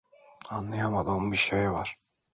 [0.49, 1.95] Anlayamadığım bir şey var.